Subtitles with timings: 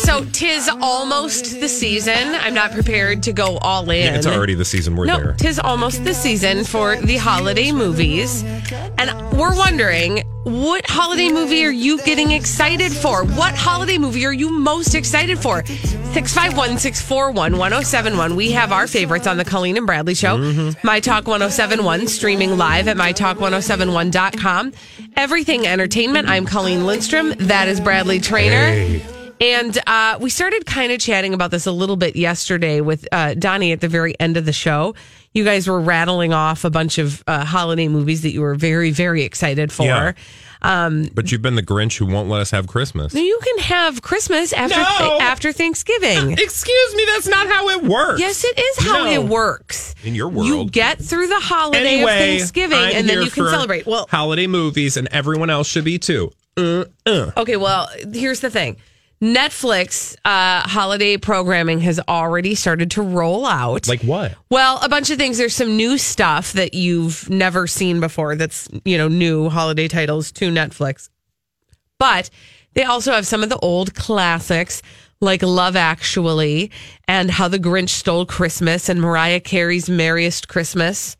[0.00, 2.34] So tis almost the season.
[2.34, 4.06] I'm not prepared to go all in.
[4.06, 5.32] Yeah, it's already the season we're no, there.
[5.34, 8.42] tis almost the season for the holiday movies.
[8.98, 13.24] And we're wondering, what holiday movie are you getting excited for?
[13.24, 15.64] What holiday movie are you most excited for?
[15.66, 18.36] 651 641 1071.
[18.36, 20.38] We have our favorites on the Colleen and Bradley Show.
[20.38, 20.86] Mm-hmm.
[20.86, 24.72] My Talk 1071, streaming live at mytalk1071.com.
[25.16, 26.28] Everything Entertainment.
[26.28, 27.34] I'm Colleen Lindstrom.
[27.38, 28.66] That is Bradley Trainer.
[28.70, 29.19] Hey.
[29.40, 33.34] And uh, we started kind of chatting about this a little bit yesterday with uh,
[33.34, 34.94] Donnie at the very end of the show.
[35.32, 38.90] You guys were rattling off a bunch of uh, holiday movies that you were very,
[38.90, 39.84] very excited for.
[39.84, 40.12] Yeah.
[40.62, 43.14] But you've been the Grinch who won't let us have Christmas.
[43.14, 45.18] You can have Christmas after No.
[45.20, 46.32] after Thanksgiving.
[46.38, 48.20] Excuse me, that's not how it works.
[48.20, 49.10] Yes, it is how No.
[49.10, 49.94] it works.
[50.04, 53.30] In your world, you get through the holiday Anyway, of Thanksgiving, I'm and then you
[53.30, 53.86] can celebrate.
[53.86, 56.30] Well, holiday movies, and everyone else should be too.
[56.58, 58.76] Okay, well, here's the thing.
[59.22, 63.86] Netflix uh, holiday programming has already started to roll out.
[63.86, 64.34] Like what?
[64.50, 65.36] well, a bunch of things.
[65.36, 68.34] There's some new stuff that you've never seen before.
[68.36, 71.10] That's you know new holiday titles to Netflix,
[71.98, 72.30] but
[72.72, 74.80] they also have some of the old classics
[75.20, 76.70] like Love Actually
[77.06, 81.16] and How the Grinch Stole Christmas and Mariah Carey's Merriest Christmas.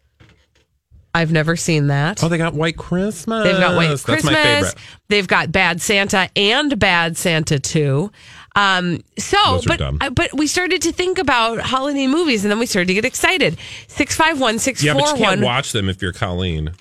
[1.15, 2.23] I've never seen that.
[2.23, 3.43] Oh, they got White Christmas.
[3.45, 4.33] They've got White That's Christmas.
[4.33, 4.75] my favorite.
[5.09, 8.11] They've got Bad Santa and Bad Santa 2.
[8.57, 9.99] Um, so, but dumb.
[10.01, 13.05] uh, but we started to think about holiday movies, and then we started to get
[13.05, 13.57] excited.
[13.87, 16.73] Six five one six Yeah, but four you can't one watch them if you're Colleen.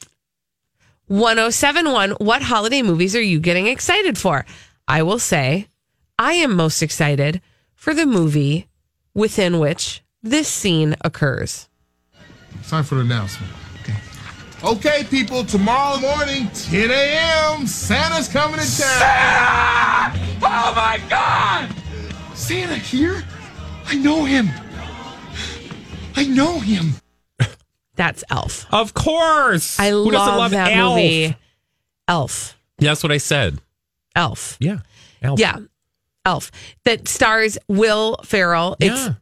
[1.07, 2.11] one zero seven one.
[2.13, 4.45] What holiday movies are you getting excited for?
[4.87, 5.67] I will say,
[6.17, 7.39] I am most excited
[7.75, 8.67] for the movie
[9.13, 11.69] within which this scene occurs.
[12.67, 13.51] Time for the announcement.
[14.63, 14.89] Okay.
[14.89, 18.75] Okay, people, tomorrow morning, 10 a.m., Santa's coming to town.
[18.75, 20.19] Santa!
[20.41, 21.69] Oh my God!
[22.35, 23.23] Santa here?
[23.85, 24.49] I know him.
[26.15, 26.93] I know him.
[27.95, 28.65] That's Elf.
[28.71, 29.79] Of course.
[29.79, 30.95] I Who love, doesn't love that Elf?
[30.95, 31.35] movie.
[32.07, 32.57] Elf.
[32.77, 33.59] That's what I said.
[34.15, 34.57] Elf.
[34.59, 34.79] Yeah.
[35.21, 35.39] Elf.
[35.39, 35.57] Yeah.
[36.25, 36.51] Elf
[36.85, 38.75] that stars Will Ferrell.
[38.79, 39.13] It's Yeah.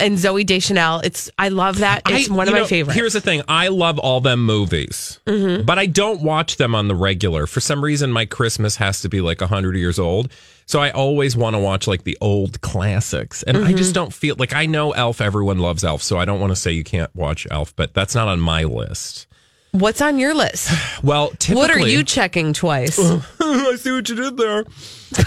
[0.00, 1.00] And Zooey Deschanel.
[1.04, 2.02] It's I love that.
[2.08, 2.96] It's I- one of you my favorites.
[2.98, 5.64] Here's the thing: I love all them movies, Mm-hmm.
[5.64, 7.46] but I don't watch them on the regular.
[7.46, 10.32] For some reason, my Christmas has to be like hundred years old,
[10.66, 13.42] so I always want to watch like the old classics.
[13.44, 13.76] And I Mm-hmm.
[13.76, 15.20] just don't feel like I know Elf.
[15.20, 18.14] Everyone loves Elf, so I don't want to say you can't watch Elf, but that's
[18.16, 19.26] not on my list.
[19.72, 20.70] What's on your list?
[21.02, 22.98] Well, typically, what are you checking twice?
[23.40, 24.64] I see what you did there.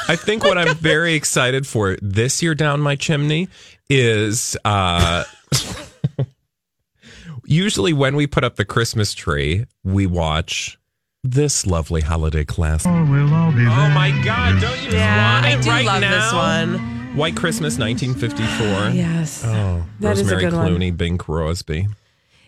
[0.09, 3.47] I think what I'm very excited for this year down my chimney
[3.89, 5.23] is uh
[7.45, 10.77] usually when we put up the Christmas tree, we watch
[11.23, 12.91] this lovely holiday classic.
[12.91, 16.19] Oh my god, don't you just yeah, want I it do right love now?
[16.25, 17.15] this one.
[17.15, 18.89] White Christmas 1954.
[18.95, 19.43] Yes.
[19.45, 20.67] Oh, That is a Rosemary good one.
[20.71, 21.87] Clooney, Bing Crosby.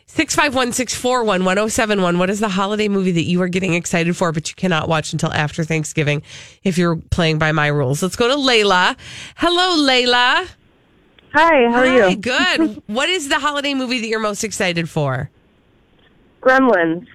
[0.06, 2.20] Six five one six four one one zero seven one.
[2.20, 5.12] What is the holiday movie that you are getting excited for, but you cannot watch
[5.12, 6.22] until after Thanksgiving
[6.64, 8.04] if you're playing by my rules?
[8.04, 8.96] Let's go to Layla.
[9.38, 10.48] Hello, Layla.
[11.34, 12.16] Hi, how are Hi, you?
[12.18, 12.84] good.
[12.88, 15.32] what is the holiday movie that you're most excited for?
[16.42, 17.08] Gremlins.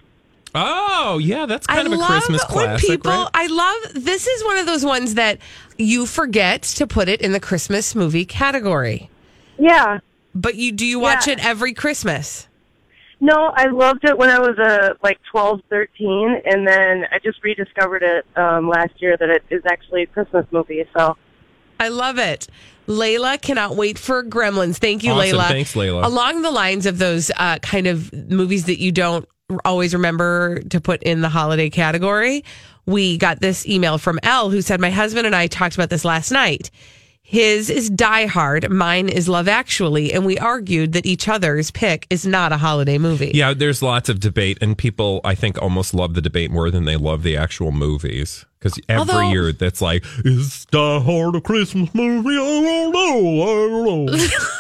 [0.54, 3.12] Oh, yeah, that's kind I of a love Christmas when classic, people.
[3.12, 3.28] right?
[3.34, 5.38] I love this is one of those ones that
[5.76, 9.08] you forget to put it in the Christmas movie category.
[9.58, 10.00] Yeah.
[10.34, 11.34] But you do you watch Yeah.
[11.34, 12.47] it every Christmas?
[13.20, 17.42] No, I loved it when I was uh, like twelve, thirteen, and then I just
[17.42, 20.84] rediscovered it um, last year that it is actually a Christmas movie.
[20.96, 21.16] So
[21.80, 22.46] I love it.
[22.86, 24.76] Layla cannot wait for Gremlins.
[24.76, 25.38] Thank you, Awesome.
[25.38, 25.48] Layla.
[25.48, 26.04] Thanks, Layla.
[26.04, 29.28] Along the lines of those uh, kind of movies that you don't
[29.64, 32.44] always remember to put in the holiday category,
[32.86, 36.04] we got this email from L who said, My husband and I talked about this
[36.04, 36.70] last night.
[37.30, 42.06] His is Die Hard, mine is Love Actually, and we argued that each other's pick
[42.08, 43.32] is not a holiday movie.
[43.34, 46.86] Yeah, there's lots of debate, and people, I think, almost love the debate more than
[46.86, 48.46] they love the actual movies.
[48.58, 52.30] Because every Although- year, that's like, is Die Hard a Christmas movie?
[52.30, 53.42] I don't know.
[53.42, 54.28] I don't know.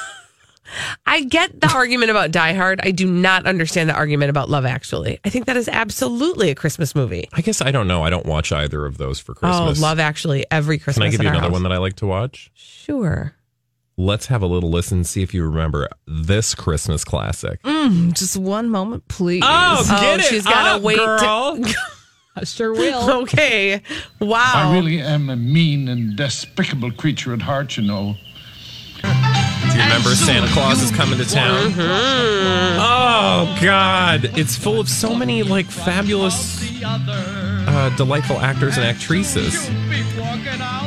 [1.06, 2.80] I get the argument about Die Hard.
[2.82, 5.18] I do not understand the argument about Love Actually.
[5.24, 7.28] I think that is absolutely a Christmas movie.
[7.32, 8.02] I guess I don't know.
[8.02, 9.78] I don't watch either of those for oh, Christmas.
[9.78, 11.02] Oh, Love Actually every Christmas.
[11.02, 11.52] Can I give you another house.
[11.52, 12.50] one that I like to watch?
[12.54, 13.34] Sure.
[13.96, 17.60] Let's have a little listen, see if you remember this Christmas classic.
[17.62, 19.42] Mm, just one moment, please.
[19.44, 21.74] Oh, oh she's gotta wait to-
[22.36, 23.10] I sure will.
[23.22, 23.82] Okay.
[24.20, 24.52] Wow.
[24.54, 28.14] I really am a mean and despicable creature at heart, you know.
[29.78, 31.70] Do you remember Santa Claus is coming to town?
[31.70, 32.78] Mm-hmm.
[32.80, 39.70] Oh God, it's full of so many like fabulous, uh, delightful actors and actresses.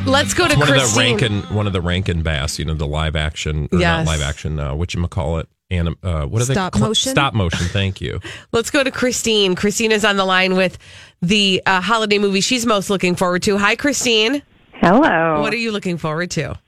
[0.06, 1.14] Let's go to One Christine.
[1.16, 4.06] of the Rankin, one of the Rankin Bass, you know, the live action, or Yes.
[4.06, 6.80] not live action, uh, what you call it, and uh, what are Stop they?
[6.80, 7.12] Cl- motion?
[7.12, 7.68] Stop motion.
[7.68, 8.20] Thank you.
[8.52, 9.56] Let's go to Christine.
[9.56, 10.78] Christine is on the line with
[11.22, 13.58] the uh, holiday movie she's most looking forward to.
[13.58, 14.42] Hi, Christine.
[14.74, 15.40] Hello.
[15.42, 16.60] What are you looking forward to?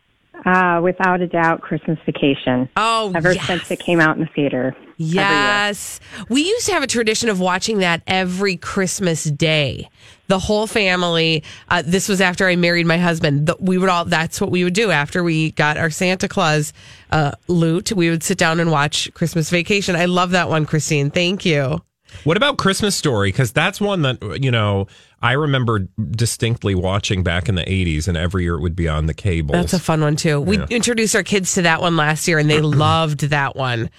[0.45, 2.69] Uh, without a doubt, Christmas Vacation.
[2.75, 3.45] Oh, Ever yes.
[3.48, 4.75] since it came out in the theater.
[4.98, 6.00] Yes.
[6.30, 9.90] We used to have a tradition of watching that every Christmas day.
[10.28, 11.44] The whole family.
[11.69, 13.48] Uh, this was after I married my husband.
[13.48, 14.06] The, we would all.
[14.06, 16.74] That's what we would do after we got our Santa Claus
[17.12, 17.92] uh, loot.
[17.92, 19.95] We would sit down and watch Christmas Vacation.
[19.95, 21.12] I love that one, Christine.
[21.12, 21.81] Thank you.
[22.24, 23.30] What about Christmas Story?
[23.30, 24.88] Because that's one that you know
[25.23, 29.05] I remember distinctly watching back in the '80s, and every year it would be on
[29.07, 29.53] the cable.
[29.53, 30.39] That's a fun one too.
[30.41, 30.67] We Yeah.
[30.69, 33.89] introduced our kids to that one last year, and they loved that one.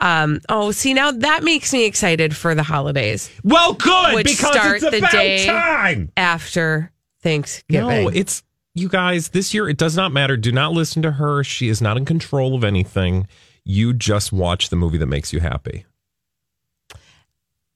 [0.00, 4.52] Um, oh, see now that makes me excited for the holidays well, good Which because
[4.52, 6.10] start it's the about day time.
[6.16, 6.90] after
[7.22, 8.04] Thanksgiving.
[8.04, 8.42] No, it's
[8.74, 9.28] you guys.
[9.28, 10.36] This year, it does not matter.
[10.36, 11.42] Do not listen to her.
[11.44, 13.26] She is not in control of anything.
[13.64, 15.86] You just watch the movie that makes you happy.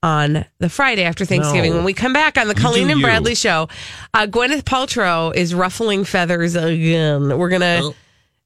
[0.01, 1.71] On the Friday after Thanksgiving.
[1.71, 1.77] No.
[1.77, 3.05] When we come back on the You Colleen and you.
[3.05, 3.67] Bradley show,
[4.13, 7.37] uh, Gwyneth Paltrow is ruffling feathers again.
[7.37, 7.93] We're going to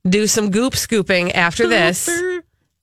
[0.07, 2.09] do some goop scooping after this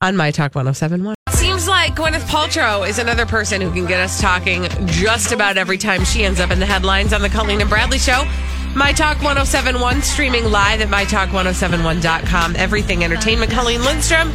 [0.01, 1.15] on My Talk 1071.
[1.29, 5.77] Seems like Gwyneth Paltrow is another person who can get us talking just about every
[5.77, 8.23] time she ends up in the headlines on the Colleen and Bradley show.
[8.73, 12.55] My Talk 1071, streaming live at MyTalk1071.com.
[12.55, 13.51] Everything Entertainment.
[13.51, 14.31] Colleen Lindstrom,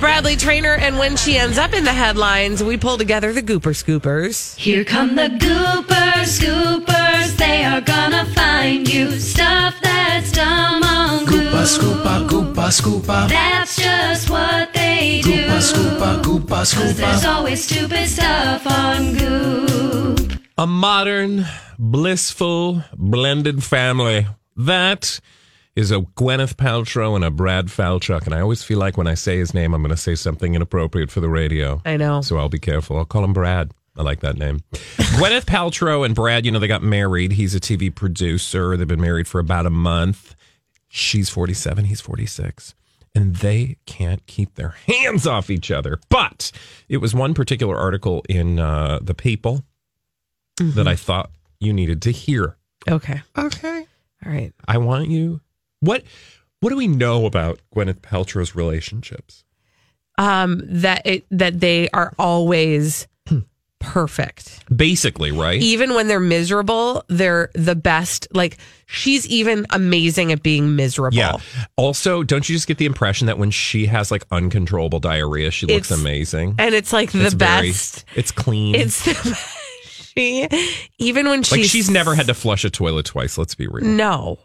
[0.00, 3.74] Bradley Trainer, and when she ends up in the headlines, we pull together the Gooper
[3.74, 4.56] Scoopers.
[4.56, 7.36] Here come the Gooper Scoopers.
[7.36, 11.52] They are gonna find you stuff that's dumb on Goop.
[11.66, 13.28] Scoopa, Goopa, Scoopa.
[13.28, 15.32] That's just what they do.
[15.46, 20.32] Goopa, Scoopa, Goopa, Cause there's always stupid stuff on Goop.
[20.58, 21.46] A modern,
[21.78, 24.26] blissful, blended family.
[24.56, 25.20] That
[25.74, 28.24] is a Gwyneth Paltrow and a Brad Falchuk.
[28.24, 30.54] And I always feel like when I say his name, I'm going to say something
[30.54, 31.82] inappropriate for the radio.
[31.84, 32.22] I know.
[32.22, 32.96] So I'll be careful.
[32.96, 33.72] I'll call him Brad.
[33.98, 34.60] I like that name.
[34.72, 37.32] Gwyneth Paltrow and Brad, you know, they got married.
[37.32, 38.76] He's a TV producer.
[38.76, 40.34] They've been married for about a month.
[40.88, 42.74] She's 47, he's 46.
[43.14, 45.98] And they can't keep their hands off each other.
[46.10, 46.52] But
[46.88, 49.64] it was one particular article in uh, The People
[50.58, 51.30] that I thought
[51.60, 52.56] you needed to hear.
[52.88, 53.20] Okay.
[53.36, 53.86] Okay.
[54.24, 54.52] All right.
[54.66, 55.40] I want you.
[55.80, 56.02] What
[56.60, 59.44] What do we know about Gwyneth Paltrow's relationships?
[60.18, 63.06] Um, that it that they are always
[63.80, 64.64] perfect.
[64.74, 65.60] Basically, right?
[65.60, 68.26] Even when they're miserable, they're the best.
[68.32, 71.16] Like she's even amazing at being miserable.
[71.18, 71.36] Yeah.
[71.76, 75.66] Also, don't you just get the impression that when she has like uncontrollable diarrhea, she
[75.66, 76.54] looks It's- amazing?
[76.58, 78.04] And it's like the It's very- best.
[78.14, 78.74] it's clean.
[78.74, 79.12] It's the
[80.16, 80.48] she
[80.98, 83.36] even when she's like she's never had to flush a toilet twice.
[83.38, 83.84] Let's be real.
[83.84, 84.38] No.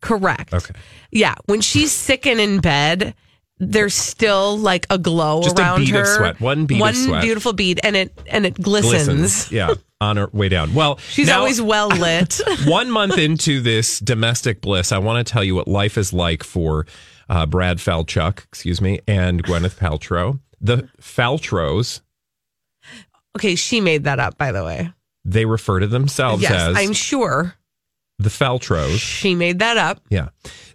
[0.00, 0.52] Correct.
[0.54, 0.74] Okay.
[1.10, 1.34] Yeah.
[1.46, 3.14] When she's sick and in bed,
[3.58, 6.00] there's still like a glow Just a around bead her.
[6.02, 6.40] of sweat.
[6.40, 7.22] One bead of One sweat.
[7.22, 9.06] beautiful bead, and it and it glistens.
[9.06, 9.52] Glistens.
[9.52, 10.74] Yeah, on her way down.
[10.74, 12.40] Well, She's now- always well lit.
[12.66, 16.44] one month into this domestic bliss, I want to tell you what life is like
[16.44, 16.86] for
[17.30, 20.38] uh, Brad Falchuk, excuse me, and Gwyneth Paltrow.
[20.60, 22.00] The Faltrows,
[23.36, 24.92] okay, she made that up, by the way.
[25.28, 27.54] They refer to themselves yes, as I'm sure
[28.18, 28.98] the Faltrows.
[28.98, 30.00] she made that up.
[30.08, 30.28] Yeah.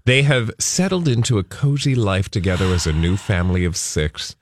[0.06, 4.36] They have settled into a cozy life together as a new family of six.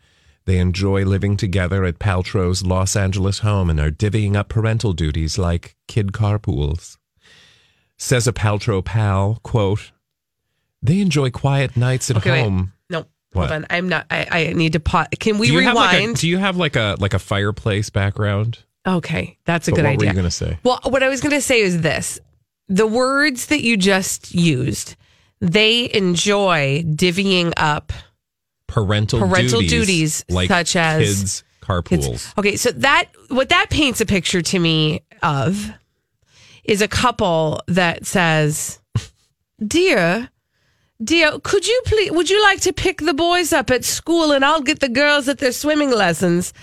[0.46, 5.38] They enjoy living together at Paltrow's Los Angeles home and are divvying up parental duties
[5.38, 6.98] like kid carpools.
[7.98, 9.92] Says a Paltrow pal, quote,
[10.82, 12.44] they enjoy quiet nights at Okay, wait.
[12.44, 12.74] home.
[12.89, 13.50] No, What?
[13.50, 13.68] hold on.
[13.70, 14.08] I'm not.
[14.10, 15.08] I, I need to pause.
[15.20, 16.16] Can we do have like a, rewind?
[16.18, 18.60] do you have like a like a fireplace background?
[18.86, 19.98] Okay, that's a But good what idea.
[19.98, 20.59] What were you going to say?
[20.63, 22.19] Well, what I was going to say is this:
[22.67, 24.95] the words that you just used,
[25.39, 27.91] they enjoy divvying up
[28.67, 32.38] Parental, parental duties, duties, like such as kids carpools.
[32.38, 35.71] Okay, so that what that paints a picture to me of
[36.63, 38.79] is a couple that says,
[39.65, 40.29] "Dear,
[41.03, 44.43] dear, could you please would you like to pick the boys up at school and
[44.45, 46.53] I'll get the girls at their swimming lessons?"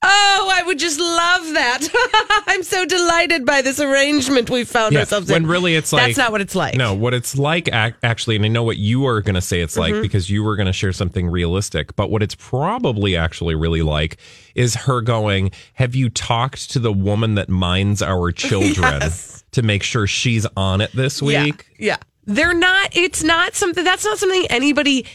[0.00, 2.44] Oh, I would just love that.
[2.46, 5.34] I'm so delighted by this arrangement we found Yeah, ourselves in.
[5.34, 6.76] when really it's like That's not what it's like.
[6.76, 9.60] No, what it's like ac- actually, and I know what you are going to say
[9.60, 10.02] it's like Mhm.
[10.02, 11.96] because you were going to share something realistic.
[11.96, 14.18] But what it's probably actually really like
[14.54, 19.42] is her going, "Have you talked to the woman that minds our children Yes.
[19.52, 21.96] to make sure she's on it this week?" Yeah.
[22.24, 25.06] They're not it's not something that's not something anybody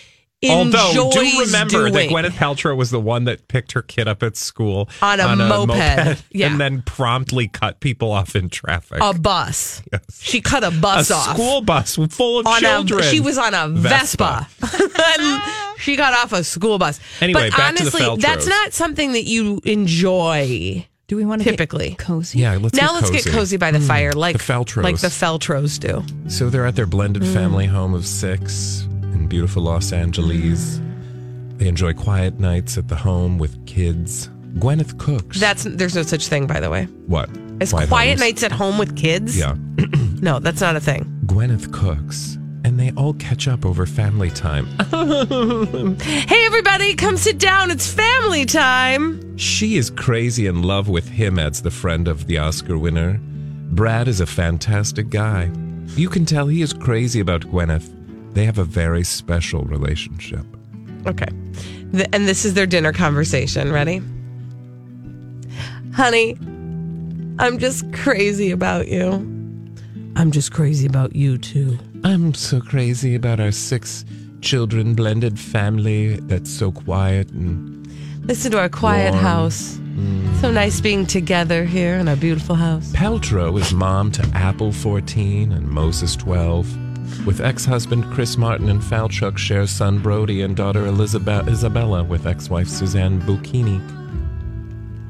[0.52, 2.10] Although, enjoys do remember that doing.
[2.10, 6.24] Gwyneth Paltrow was the one that picked her kid up at school On a moped.
[6.32, 6.48] Yeah.
[6.48, 9.00] and then promptly cut people off in traffic.
[9.02, 9.82] a bus.
[10.20, 11.28] She cut a bus off.
[11.28, 11.36] a off.
[11.38, 13.00] school bus full of on children.
[13.02, 14.48] A, she was on a Vespa.
[14.62, 15.42] and
[15.80, 17.00] she got off a school bus.
[17.22, 20.86] Anyway, but back to the honestly, that's not something that you enjoy.
[21.08, 22.40] Do we want to typically cozy?
[22.40, 23.38] Yeah, let's now get let's get cozy.
[23.38, 24.84] cozy by the fire, like the Feltros.
[24.84, 26.02] like the Feltros do.
[26.30, 27.34] So they're at their blended Mm.
[27.34, 30.80] family home of six in beautiful Los Angeles.
[31.58, 34.30] They enjoy quiet nights at the home with kids.
[34.56, 35.40] Gwyneth cooks.
[35.40, 36.86] That's there's no such thing, by the way.
[37.08, 37.30] what?
[37.62, 38.20] As quiet, homes?
[38.20, 39.38] nights at home with kids.
[39.38, 39.56] Yeah.
[40.24, 41.04] No, that's not a thing.
[41.26, 44.66] Gwyneth cooks, and they all catch up over family time.
[46.00, 47.70] Hey, everybody, come sit down.
[47.72, 49.38] It's family time.
[49.38, 53.20] She is crazy in love with him, adds the friend of the Oscar winner.
[53.72, 55.52] Brad is a fantastic guy.
[55.98, 57.90] You can tell he is crazy about Gwyneth.
[58.34, 60.46] They have a very special relationship.
[61.06, 61.28] Okay.
[61.92, 63.72] Th- and this is their dinner conversation.
[63.72, 64.02] Ready?
[65.94, 66.38] Honey,
[67.40, 69.12] I'm just crazy about you.
[70.16, 71.78] I'm just crazy about you, too.
[72.04, 74.06] I'm so crazy about our six
[74.42, 77.80] children blended family that's so quiet and
[78.24, 79.24] Listen to our quiet Warm.
[79.24, 79.78] house.
[79.96, 80.42] Mm.
[80.42, 82.92] So nice being together here in our beautiful house.
[82.94, 86.66] Paltrow is mom to Apple 14 and Moses 12.
[87.26, 92.68] With ex-husband Chris Martin and Falchuk share son Brody and daughter Elizabeth Isabella with ex-wife
[92.68, 93.82] Suzanne Bukinik,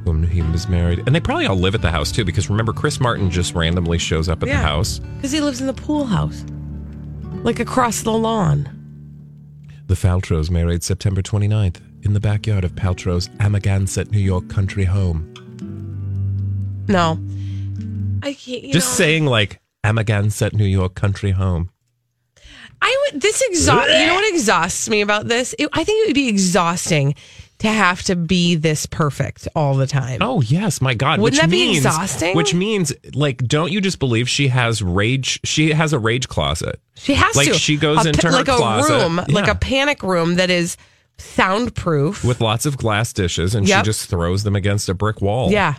[0.06, 1.00] whom he was married.
[1.08, 3.98] And they probably all live at the house too, because remember Chris Martin just randomly
[3.98, 4.58] shows up at Yeah.
[4.58, 5.00] the house.
[5.00, 6.44] Because he lives in the pool house,
[7.44, 8.70] like across the lawn.
[9.88, 15.34] The Faltrows married September 29th in the backyard of Paltrow's Amagansett, New York country home.
[16.88, 17.18] No.
[18.22, 18.64] I can't.
[18.64, 21.70] You Just know, saying like Amagansett, New York country home.
[22.86, 23.22] I would.
[23.22, 23.90] This exhaust.
[23.90, 25.56] You know what exhausts me about this?
[25.58, 27.16] It, I think it would be exhausting
[27.60, 30.18] to have to be this perfect all the time.
[30.22, 31.20] Oh yes, my God!
[31.22, 32.36] Wouldn't which that be means, exhausting?
[32.36, 35.40] Which means, like, don't you just believe she has rage?
[35.46, 36.82] She has a rage closet.
[36.96, 37.54] She has like to.
[37.54, 40.50] she goes A into pa- her like closet, a room, like a panic room that
[40.50, 40.76] is
[41.18, 42.24] soundproof.
[42.24, 43.80] with lots of glass dishes, and Yep.
[43.80, 45.52] she just throws them against a brick wall.
[45.52, 45.76] Yeah.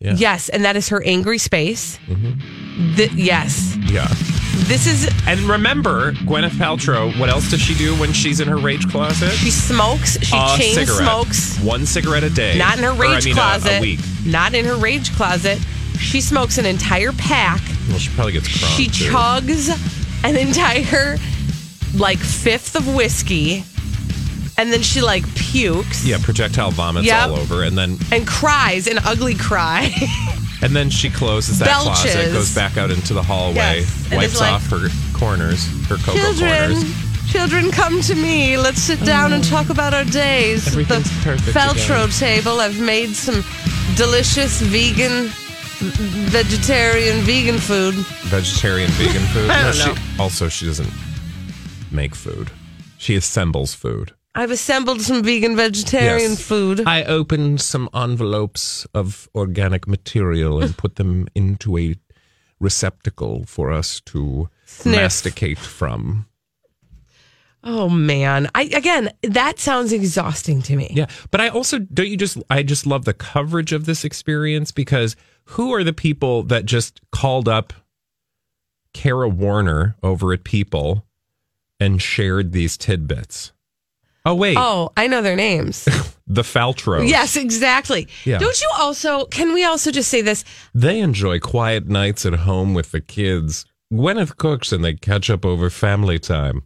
[0.00, 0.14] Yeah.
[0.16, 1.98] Yes, and that is her angry space.
[2.08, 2.96] Mhm.
[2.96, 3.76] Th- yes.
[3.90, 4.06] yeah.
[4.68, 5.08] This is.
[5.26, 7.16] And remember, Gwyneth Paltrow.
[7.18, 9.32] What else does she do when she's in her rage closet?
[9.32, 10.18] She smokes.
[10.22, 10.98] She A chain cigarette.
[11.02, 11.58] smokes.
[11.60, 12.56] one cigarette a day.
[12.58, 13.78] Not in her Or, I rage mean, closet.
[13.78, 13.98] A, week.
[14.24, 15.58] Not in her rage closet.
[15.98, 17.60] She smokes an entire pack.
[17.88, 18.76] Well, she probably gets crunk.
[18.76, 19.10] She too.
[19.10, 19.68] chugs
[20.24, 21.16] an entire
[21.94, 23.64] like fifth of whiskey,
[24.58, 27.28] and then she like pukes Yeah, projectile vomits Yep.
[27.30, 29.90] all over, and then and cries an ugly cry.
[30.60, 32.32] And then she closes that closet, Belches.
[32.32, 35.94] goes back out into the hallway, Yes, and wipes is like, off her corners, her
[35.98, 37.30] cocoa children, corners.
[37.30, 38.56] children, come to me.
[38.56, 40.66] Let's sit down and talk about our days.
[40.66, 42.10] At Everything's the perfect Feltro again.
[42.10, 42.58] table.
[42.58, 43.44] I've made some
[43.94, 45.28] delicious vegan,
[46.30, 47.94] vegetarian, vegan food.
[48.24, 49.50] Vegetarian, vegan food.
[49.50, 49.94] I don't she, know.
[50.18, 50.90] also, she doesn't
[51.92, 52.50] make food.
[52.96, 54.12] She assembles food.
[54.38, 56.40] I've assembled some vegan, vegetarian Yes.
[56.40, 56.84] food.
[56.86, 61.96] I opened some envelopes of organic material and put them into a
[62.60, 64.96] receptacle for us to Sniff.
[64.96, 66.26] masticate from.
[67.64, 68.48] Oh man.
[68.54, 70.92] I again, that sounds exhausting to me.
[70.94, 74.70] Yeah, but I also don't you just I just love the coverage of this experience
[74.70, 75.16] because
[75.46, 77.72] who are the people that just called up
[78.94, 81.04] Kara Warner over at People
[81.80, 83.50] and shared these tidbits?
[84.24, 85.84] Oh wait, Oh, I know their names.
[86.26, 87.08] the Faltros.
[87.08, 88.08] yes, exactly.
[88.24, 88.38] Yeah.
[88.38, 90.44] Don't you also can we also just say this?
[90.74, 93.64] They enjoy quiet nights at home with the kids.
[93.92, 96.62] Gwyneth cooks and they catch up over family time.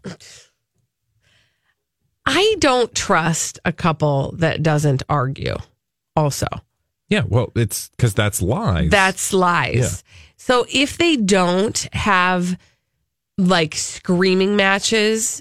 [2.27, 5.57] I don't trust a couple that doesn't argue.
[6.15, 6.47] Also,
[7.09, 8.91] Yeah, well, it's because that's lies.
[8.91, 9.77] that's lies.
[9.77, 10.13] Yeah.
[10.37, 12.59] So if they don't have
[13.39, 15.41] like screaming matches.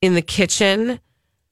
[0.00, 1.00] In the kitchen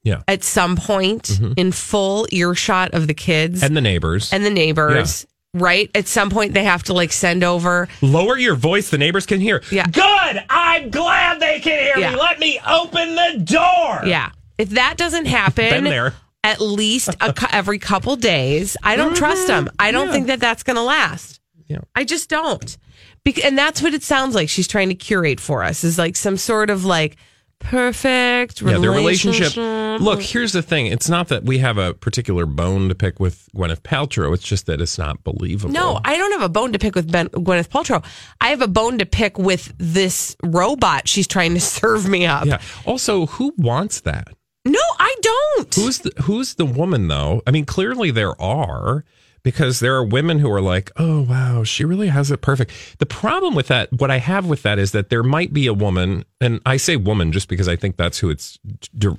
[0.03, 0.21] Yeah.
[0.27, 1.53] at some point Mhm.
[1.57, 4.31] in full earshot of the kids And the neighbors.
[4.31, 5.25] and the neighbors.
[5.53, 5.89] Right?
[5.95, 7.87] At some point, they have to like send over.
[8.01, 9.63] Lower your voice, the neighbors can hear.
[9.71, 9.85] Yeah.
[9.87, 10.43] Good.
[10.49, 12.11] I'm glad they can hear Yeah.
[12.11, 12.17] me.
[12.17, 14.01] Let me open the door.
[14.05, 14.29] Yeah.
[14.57, 16.13] If that doesn't happen, there.
[16.43, 19.69] at least a, every couple days, I don't trust them.
[19.79, 20.13] I don't Yeah.
[20.13, 21.39] think that that's going to last.
[21.67, 21.79] Yeah.
[21.95, 22.77] I just don't.
[23.23, 26.15] Bec- and that's what it sounds like she's trying to curate for us is like
[26.15, 27.15] some sort of like
[27.59, 29.55] perfect Yeah, their relationship.
[30.01, 30.87] Look, here's the thing.
[30.87, 34.33] It's not that we have a particular bone to pick with Gwyneth Paltrow.
[34.33, 35.73] It's just that it's not believable.
[35.73, 38.03] No, I don't have a bone to pick with ben, Gwyneth Paltrow.
[38.39, 42.45] I have a bone to pick with this robot she's trying to serve me up.
[42.45, 42.61] Yeah.
[42.85, 44.29] Also, who wants that?
[44.65, 45.73] No, I don't.
[45.75, 47.41] Who's the Who's the woman though?
[47.47, 49.05] I mean, clearly there are
[49.43, 53.05] because there are women who are like, "Oh wow, she really has it perfect." The
[53.05, 56.25] problem with that, what I have with that, is that there might be a woman,
[56.41, 58.59] and I say woman just because I think that's who it's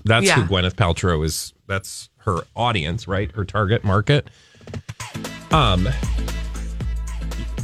[0.05, 0.35] that's Yeah.
[0.35, 1.53] who Gwyneth Paltrow is.
[1.67, 3.31] That's her audience, right?
[3.33, 4.29] Her target market.
[5.51, 5.89] Um.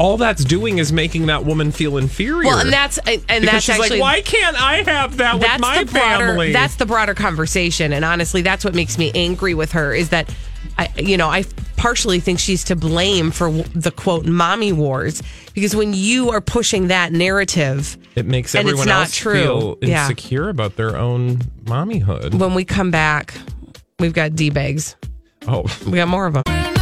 [0.01, 2.49] All that's doing is making that woman feel inferior.
[2.49, 5.61] Well, and that's and because that's she's actually like, why can't I have that with
[5.61, 6.53] my broader, family?
[6.53, 9.95] That's the broader conversation, and honestly, that's what makes me angry with her.
[9.95, 10.35] Is that
[10.79, 11.45] I, you know, I
[11.77, 15.23] partially think she's to blame for the quote "mommy wars"
[15.55, 19.35] because when you are pushing that narrative, It makes and it's everyone not else true.
[19.43, 20.03] feel Yeah.
[20.09, 22.35] insecure about their own mommyhood.
[22.35, 23.35] when we come back,
[23.99, 24.97] we've got d bags.
[25.47, 26.74] Oh, We got more of them.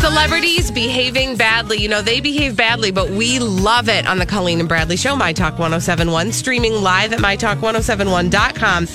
[0.00, 1.78] Celebrities behaving badly.
[1.78, 5.16] You know, they behave badly, but we love it on the Colleen and Bradley Show,
[5.16, 8.86] My Talk 1071, streaming live at MyTalk1071.com.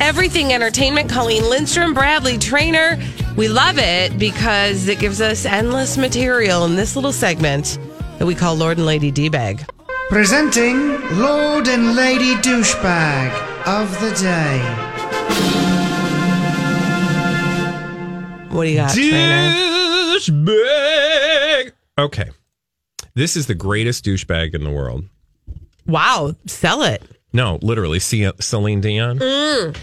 [0.00, 2.98] Everything entertainment, Colleen Lindstrom, Bradley Trainer.
[3.36, 7.78] We love it because it gives us endless material in this little segment
[8.18, 9.64] that we call Lord and Lady D Bag.
[10.08, 13.30] Presenting Lord and Lady Douchebag
[13.66, 14.58] of the Day.
[18.54, 19.66] What do you got, Trainer?
[20.18, 21.72] Douchebag.
[21.98, 22.30] Okay.
[23.14, 25.04] This is the greatest douchebag in the world.
[25.86, 27.02] Wow, sell it.
[27.32, 29.18] No, literally, C- Celine Dion.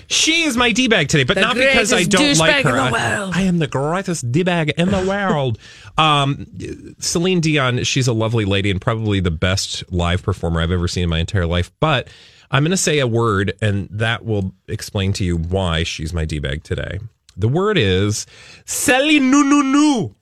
[0.07, 2.69] She is my d bag today, but The not because I don't like her.
[2.71, 5.59] in the I- I, am the greatest d bag in the world.
[5.97, 6.47] um,
[6.99, 11.03] Celine Dion, she's a lovely lady and probably the best live performer I've ever seen
[11.03, 11.71] in my entire life.
[11.79, 12.07] But
[12.49, 16.25] I'm going to say a word, and that will explain to you why she's my
[16.25, 16.99] d bag today.
[17.37, 18.25] The word is
[18.65, 20.15] Celine nu nu nu.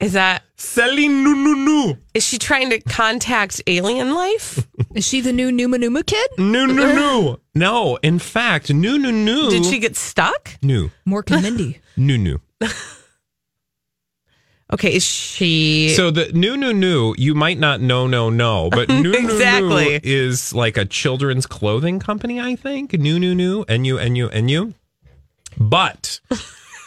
[0.00, 1.96] Is that Celine nu nu nu.
[2.14, 4.66] is she trying to contact alien life?
[4.94, 6.28] Is she the new Numa Numa kid?
[6.38, 7.38] Nu nu nu.
[7.54, 9.50] No, in fact, nu nu nu.
[9.50, 10.50] Did she get stuck?
[10.60, 11.80] Nu Mork and Mindy.
[11.96, 12.40] nu nu.
[14.72, 18.88] Okay, is she So the new new new you might not know no no, but
[18.88, 19.84] new Exactly.
[19.84, 22.92] new is like a children's clothing company, I think.
[22.94, 24.74] New new new and you and you and you.
[25.58, 26.20] But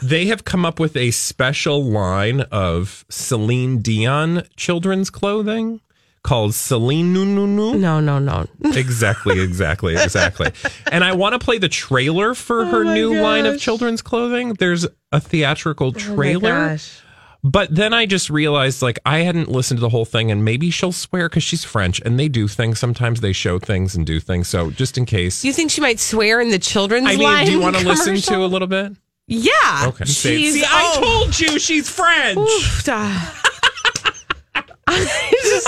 [0.02, 5.82] they have come up with a special line of Celine Dion children's clothing
[6.24, 7.76] called Celine Nu Nu Nu.
[7.76, 8.46] No, no, no.
[8.76, 10.52] Exactly, exactly, exactly.
[10.92, 14.54] and I want to play the trailer for oh her new line of children's clothing.
[14.54, 16.78] There's a theatrical oh trailer.
[17.44, 20.70] But then I just realized, like, I hadn't listened to the whole thing, and maybe
[20.70, 22.78] she'll swear because she's French and they do things.
[22.78, 24.50] Sometimes they show things and do things.
[24.50, 25.44] So just in case.
[25.44, 27.78] Do you think she might swear in the children's I mean, line do you want
[27.78, 28.98] to listen to a little bit?
[29.28, 29.86] Yeah.
[29.88, 30.06] Okay.
[30.06, 31.02] She's- See, I oh.
[31.02, 32.38] told you she's French.
[32.38, 32.94] Oof, uh,
[34.90, 35.68] I just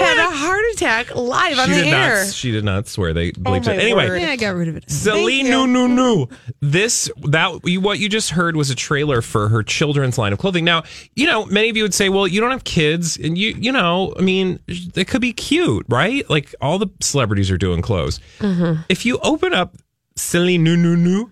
[0.00, 2.24] had a heart attack live on she the did air.
[2.24, 2.32] not.
[2.32, 3.12] She did not swear.
[3.12, 4.08] They Oh, bleeped my it anyway.
[4.08, 4.22] word.
[4.22, 4.90] Yeah, I got rid of it.
[4.90, 6.28] Celine, no, no, no.
[6.60, 10.64] This that what you just heard was a trailer for her children's line of clothing.
[10.64, 13.50] Now, you know, many of you would say, "Well, you don't have kids, and you,
[13.50, 16.28] you know, I mean, it could be cute, right?
[16.30, 18.18] Like all the celebrities are doing clothes.
[18.38, 18.80] Mm-hmm.
[18.88, 19.76] If you open up
[20.16, 21.30] Celine, no, no, no,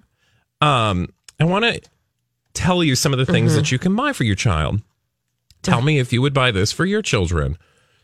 [0.66, 1.08] um,
[1.42, 1.80] I want to
[2.54, 3.56] tell you some of the things Mhm.
[3.56, 4.80] that you can buy for your child.
[5.62, 7.58] Tell me if you would buy this for your children.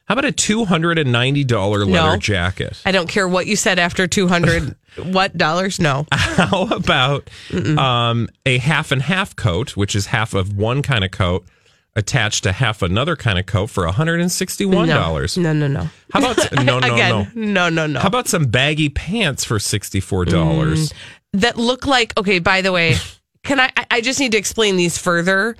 [0.06, 2.16] How about a two hundred and ninety dollar leather No.
[2.16, 2.80] jacket?
[2.84, 4.74] I don't care what you said after 200
[5.04, 5.78] what dollars?
[5.78, 6.06] No.
[6.12, 7.28] How about
[7.76, 11.46] um, a half and half coat, which is half of one kind of coat
[11.94, 15.36] attached to half another kind of coat for $161?
[15.36, 15.90] No, no, no.
[16.12, 17.68] How about no, no, Again, no.
[17.68, 18.00] no, no, no.
[18.00, 20.92] How about some baggy pants for $64?
[21.34, 22.94] that look like okay by the way
[23.48, 25.56] can i i- just need to explain these further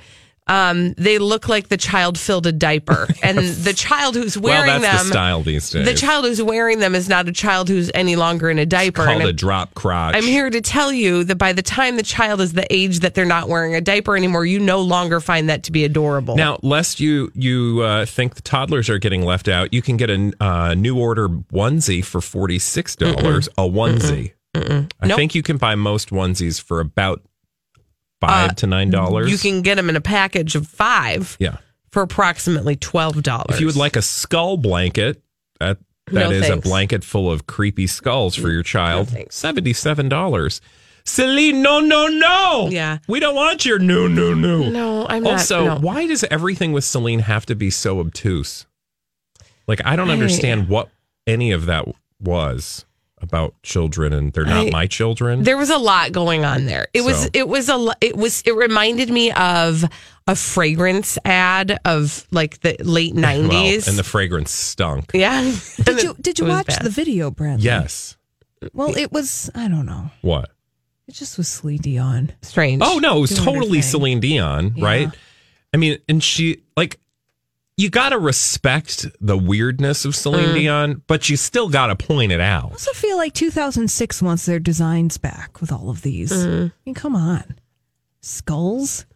[0.46, 4.81] um they look like the child filled a diaper and the child who's wearing Well,
[4.81, 5.85] that's them the style these days.
[5.87, 9.05] the child who's wearing them is not a child who's any longer in a diaper
[9.05, 10.14] called And a I'm- drop crotch.
[10.16, 13.12] I'm here to tell you that by the time the child is the age that
[13.14, 16.35] they're not wearing a diaper anymore, you no longer find that to be adorable.
[16.37, 20.09] Now, lest you you uh, think the toddlers are getting left out, you can get
[20.09, 23.48] a uh, new order onesie for forty six dollars.
[23.59, 24.33] A onesie.
[24.55, 25.16] I Nope.
[25.18, 27.20] think you can buy most onesies for about
[28.20, 29.26] five to nine dollars.
[29.26, 31.59] Uh, you can get them in a package of five Yeah.
[31.90, 33.46] for approximately twelve dollars.
[33.50, 35.22] If you would like a skull blanket,
[35.61, 36.66] that that No, is thanks.
[36.66, 39.14] a blanket full of creepy skulls for your child.
[39.31, 40.61] Seventy seven dollars.
[41.04, 42.68] Celine, no, no, no.
[42.70, 42.98] Yeah.
[43.09, 44.68] We don't want your no, no, no.
[44.68, 45.76] No, I'm not- Also, no.
[45.78, 48.66] why does everything with Celine have to be so obtuse?
[49.66, 50.90] Like, I don't I- understand what
[51.26, 51.87] any of that
[52.20, 52.85] was
[53.22, 55.42] about children, and they're not I- my children.
[55.42, 56.88] There was a lot going on there.
[56.94, 59.85] It was it was a it was it reminded me of
[60.26, 63.88] a fragrance ad of like the late Well, nineties.
[63.88, 65.11] and the fragrance stunk.
[65.14, 65.42] yeah.
[65.83, 66.83] Did you did you watch bad.
[66.83, 67.61] the video, Brad?
[67.61, 68.16] Yes.
[68.72, 69.50] Well, it was.
[69.54, 70.11] I don't know.
[70.22, 70.50] What?
[71.07, 72.33] It just was Celine Dion.
[72.42, 72.83] Strange.
[72.85, 73.83] Oh no, it was Doing totally.
[73.83, 74.85] Celine Dion, Yeah.
[74.85, 75.09] right?
[75.72, 76.98] I mean, and she like
[77.79, 80.55] you got to respect the weirdness of Celine Mm.
[80.55, 82.73] Dion, but you still got to point it I out.
[82.73, 86.31] also feel like 2006 wants their designs back with all of these.
[86.33, 86.67] Mm.
[86.69, 87.45] I mean, come on,
[88.21, 89.07] skulls.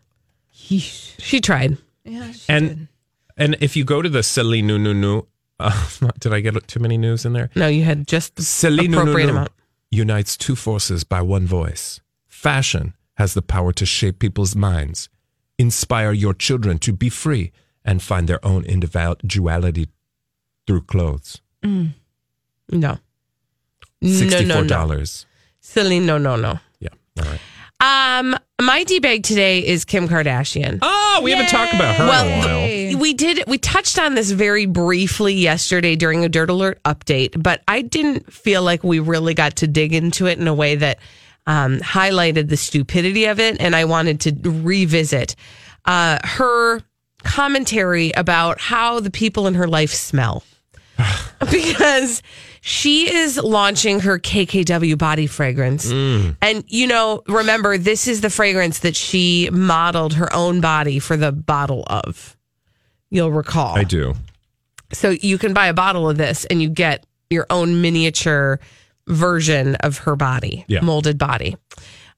[0.55, 1.15] Yeesh.
[1.21, 1.77] She tried.
[2.05, 2.89] Yeah, she And did.
[3.37, 5.27] and if you go to the Celine nu nu nu,
[5.61, 5.89] uh,
[6.21, 7.51] did I get too many news in there?
[7.55, 9.51] No, you had just Celine nu nu appropriate nu amount.
[9.91, 12.01] unites two forces by one voice.
[12.29, 15.09] Fashion has the power to shape people's minds,
[15.59, 17.51] inspire your children to be free
[17.85, 19.89] and find their own individuality
[20.67, 21.41] through clothes.
[21.63, 21.89] No.
[22.71, 22.99] No,
[24.03, 24.69] Sixty-four no, no.
[24.69, 25.27] dollars.
[25.61, 26.59] Celine, no, no, no.
[26.81, 26.89] Yeah.
[27.21, 27.41] All right.
[27.81, 30.79] Um, my D bag today is Kim Kardashian.
[30.83, 33.01] Oh, we haven't talked about her in a Well, while.
[33.01, 33.45] we did.
[33.49, 38.33] We touched on this very briefly yesterday during a Dirt Alert update, but I didn't
[38.33, 40.99] feel like we really got to dig into it in a way that
[41.47, 45.35] um, highlighted the stupidity of it, and I wanted to revisit
[45.85, 46.83] uh, her
[47.25, 50.43] commentary about how the people in her life smell
[51.51, 52.23] because
[52.61, 55.93] she is launching her KKW body fragrance.
[55.93, 56.37] Mm.
[56.41, 61.17] And, you know, remember, this is the fragrance that she modeled her own body for
[61.17, 62.37] the bottle of.
[63.11, 63.77] You'll recall.
[63.77, 64.15] I do.
[64.93, 68.61] So you can buy a bottle of this and you get your own miniature
[69.09, 70.81] version of her body, Yeah.
[70.83, 71.57] molded body.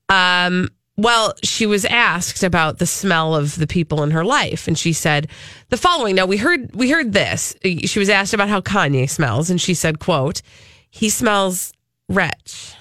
[0.09, 4.79] Um, well, she was asked about the smell of the people in her life, and
[4.79, 5.29] she said
[5.71, 6.15] the following.
[6.15, 7.57] Now we heard we heard this.
[7.63, 10.43] She was asked about how Kanye smells, and she said, "quote
[10.91, 11.73] He smells
[12.09, 12.75] rich.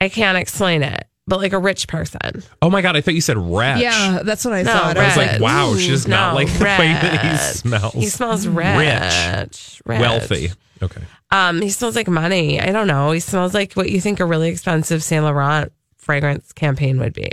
[0.00, 2.42] I can't explain it, but like a rich person.
[2.60, 3.78] Oh my god, I thought you said rat.
[3.78, 4.96] Yeah, that's what I No, thought.
[4.96, 7.94] I was like, wow, she does not No, like the way that he smells.
[7.94, 10.00] He smells rich, rich.
[10.00, 10.50] Wealthy.
[10.82, 11.02] Okay.
[11.30, 12.60] Um, he smells like money.
[12.60, 13.12] I don't know.
[13.12, 17.30] He smells like what you think a really expensive Saint Laurent fragrance campaign would be.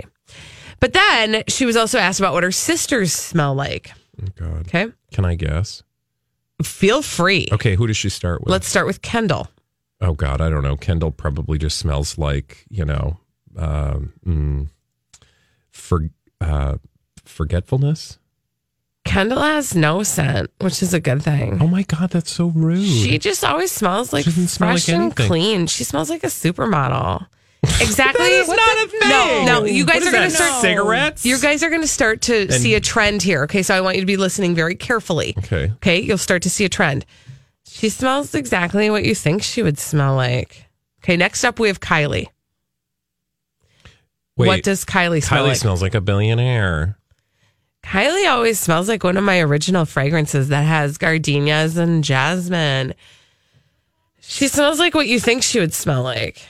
[0.78, 3.92] But then she was also asked about what her sisters smell like.
[4.22, 4.60] Oh god.
[4.68, 4.86] Okay.
[5.12, 5.82] Can I guess?
[6.62, 7.48] Feel free.
[7.52, 8.50] Okay, who does she start with?
[8.50, 9.48] Let's start with Kendall.
[10.00, 10.76] oh god, I don't know.
[10.76, 13.18] Kendall probably just smells like, you know,
[13.56, 14.68] um, mm,
[15.70, 16.08] for
[16.40, 16.76] uh,
[17.24, 18.18] forgetfulness.
[19.06, 21.58] Kendall has no scent, which is a good thing.
[21.60, 22.84] Oh my god, that's so rude.
[22.86, 25.26] She just always smells like doesn't smell fresh like and anything.
[25.26, 25.66] clean.
[25.66, 27.26] She smells like a supermodel.
[27.62, 28.24] Exactly.
[28.24, 29.10] That is not a thing.
[29.10, 29.64] No, no.
[29.66, 31.26] You guys What is are going to start cigarettes.
[31.26, 33.42] You guys are going to start to see a trend here.
[33.44, 35.34] Okay, so I want you to be listening very carefully.
[35.38, 35.70] Okay.
[35.76, 37.04] Okay, you'll start to see a trend.
[37.66, 40.66] She smells exactly what you think she would smell like.
[41.02, 42.28] Okay, next up we have Kylie.
[44.36, 45.56] Wait, what does Kylie smell Kylie like?
[45.56, 46.96] smells like a billionaire.
[47.82, 52.94] Kylie always smells like one of my original fragrances that has gardenias and jasmine.
[54.20, 56.42] She smells like what you think she would smell like.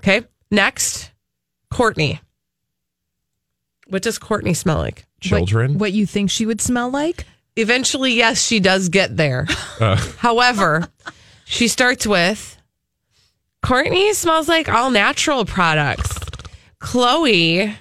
[0.00, 0.22] Okay.
[0.50, 1.10] Next,
[1.72, 2.20] Kourtney.
[3.88, 5.06] What does Kourtney smell like?
[5.20, 5.78] Children.
[5.78, 7.24] What you think she would smell like?
[7.56, 9.46] Eventually, yes, she does get there.
[9.80, 10.88] Uh, However,
[11.44, 12.56] she starts with
[13.64, 16.18] Kourtney smells like all natural products.
[16.80, 17.76] Khloé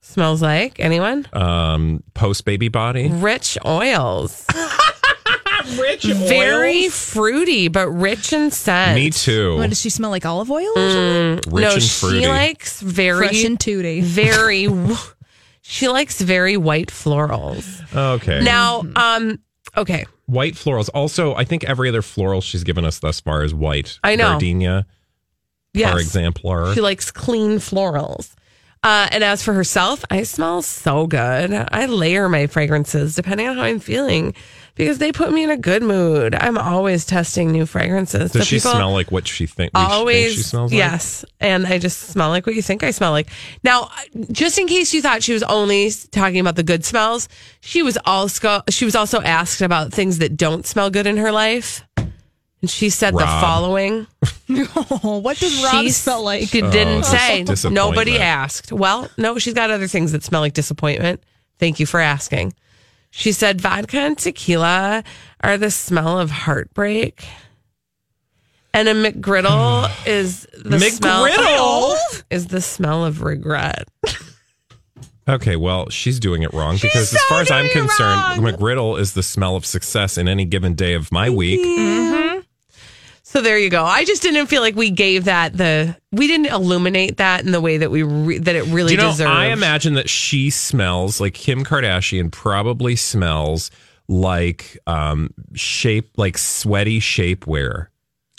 [0.00, 1.26] smells like anyone?
[1.32, 3.08] um, post baby body.
[3.08, 4.44] Rich oils.
[5.78, 8.94] Rich Very fruity, but rich in scent.
[8.96, 9.56] Me too.
[9.56, 10.24] What does she smell like?
[10.26, 10.68] Olive oil?
[10.76, 11.52] Or something?
[11.52, 14.00] Rich no, and she likes very Fresh and tooty.
[14.00, 14.68] very.
[15.62, 17.82] she likes very white florals.
[17.94, 18.40] Okay.
[18.42, 19.38] Now, um,
[19.76, 20.90] okay, white florals.
[20.94, 23.98] Also, I think every other floral she's given us thus far is white.
[24.04, 24.32] I know.
[24.32, 24.86] Gardenia,
[25.72, 26.74] yes, par exemplar.
[26.74, 28.34] She likes clean florals.
[28.84, 31.52] Uh, and as for herself, I smell so good.
[31.72, 34.34] I layer my fragrances depending on how I'm feeling
[34.74, 36.34] because they put me in a good mood.
[36.34, 38.32] I'm always testing new fragrances.
[38.32, 39.70] Does So she smell like what she think?
[39.74, 40.76] Always, think she smells like?
[40.78, 41.24] yes.
[41.40, 43.28] And I just smell like what you think I smell like.
[43.62, 43.90] Now,
[44.30, 47.28] just in case you thought she was only talking about the good smells,
[47.60, 51.32] she was also she was also asked about things that don't smell good in her
[51.32, 51.82] life.
[52.64, 54.06] And she said the following.
[54.74, 56.48] Oh, what does Rob She smell like?
[56.48, 57.44] She didn't Oh, say.
[57.68, 58.72] Nobody asked.
[58.72, 61.22] Well, no, she's got other things that smell like disappointment.
[61.58, 62.54] Thank you for asking.
[63.10, 65.04] She said vodka and tequila
[65.42, 67.26] are the smell of heartbreak.
[68.72, 72.22] And a McGriddle is the smell McGriddle?
[72.30, 73.88] is the smell of regret.
[75.28, 79.22] Okay, well, she's doing it wrong because as far as I'm concerned, McGriddle is the
[79.22, 81.60] smell of success in any given day of my week.
[81.60, 82.40] Mm-hmm.
[83.34, 83.84] So there you go.
[83.84, 87.60] I just didn't feel like we gave that the we didn't illuminate that in the
[87.60, 89.28] way that we re, that it really Do you know, deserved.
[89.28, 93.72] I imagine that she smells like Kim Kardashian probably smells
[94.06, 97.88] like um shape like sweaty shapewear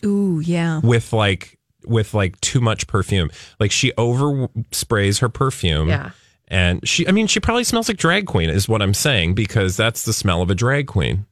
[0.06, 0.80] Ooh, yeah.
[0.82, 3.30] with like with like too much perfume.
[3.60, 5.90] Like she over sprays her perfume.
[5.90, 6.12] Yeah.
[6.48, 9.76] And she I mean she probably smells like drag queen is what I'm saying because
[9.76, 11.26] that's the smell of a drag queen.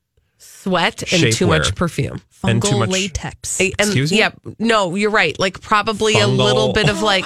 [0.44, 2.22] Sweat and too much perfume.
[2.46, 3.60] And too Fungal much- latex.
[3.62, 4.18] And, Excuse me?
[4.20, 5.38] Yeah, no, you're right.
[5.40, 7.26] Like probably a little bit of like,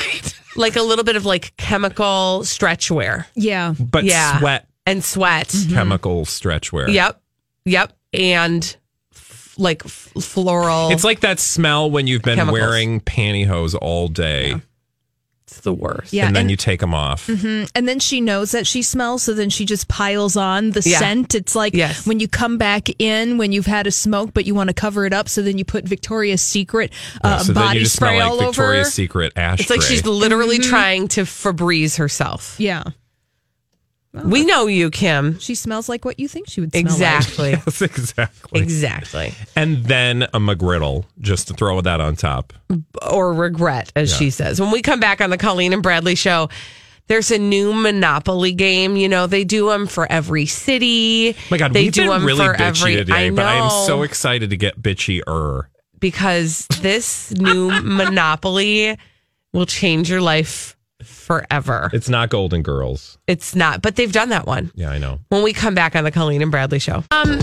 [0.56, 3.26] like a little bit of like chemical stretch wear.
[3.36, 3.74] yeah.
[3.80, 4.40] But Yeah.
[4.40, 5.48] sweat and sweat.
[5.48, 5.74] Mm-hmm.
[5.74, 6.90] chemical stretch wear.
[6.90, 7.20] Yep,
[7.66, 8.78] yep, and
[9.14, 10.92] f- like f- floral.
[10.92, 12.60] It's like that smell when you've been Chemicals.
[12.62, 14.56] wearing pantyhose all day
[15.48, 16.12] it's the worst.
[16.12, 16.28] Yeah.
[16.28, 17.30] and then and, you take them off.
[17.30, 21.00] and then she knows that she smells, so then she just piles on the Yeah.
[21.00, 21.36] scent.
[21.36, 22.06] It's like Yes.
[22.06, 25.06] when you come back in when you've had a smoke, but you want to cover
[25.06, 26.92] it up, so then you put Victoria's Secret
[27.24, 28.92] uh, so then body you just spray smell all like Victoria's over.
[28.92, 29.64] Secret ashtray.
[29.64, 32.56] It's like she's literally trying to Febreze herself.
[32.58, 32.84] Yeah.
[34.16, 34.28] Oh.
[34.28, 35.38] We know you, Kim.
[35.40, 36.92] She smells like what you think she would smell like.
[36.92, 37.50] Exactly.
[37.66, 38.62] Yes, exactly.
[38.62, 39.34] exactly.
[39.56, 42.54] And then a McGriddle, just to throw that on top.
[43.08, 44.60] or regret, as she says.
[44.62, 46.50] When we come back on the Colleen and Bradley show,
[47.08, 48.96] there's a new Monopoly game.
[48.96, 51.36] You know, they do them for every city.
[51.52, 52.96] My God, they we've do been 'em really for bitchy every.
[52.96, 55.70] today, I but I am so excited to get bitchy-er.
[56.00, 58.98] because this new Monopoly
[59.54, 60.77] will change your life
[61.28, 61.90] forever.
[61.94, 63.18] It's not Golden Girls.
[63.28, 64.72] It's not, but they've done that one.
[64.76, 65.20] Yeah, I know.
[65.28, 67.04] when we come back on the Colleen and Bradley show.
[67.12, 67.40] Um,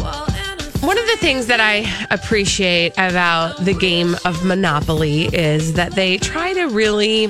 [0.80, 6.16] one of the things that I appreciate about the game of Monopoly is that they
[6.16, 7.28] try to really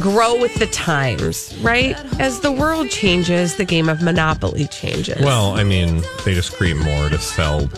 [0.00, 1.96] grow with the times, right?
[2.18, 5.20] As the world changes, the game of Monopoly changes.
[5.22, 7.68] Well, I mean, they just create more to sell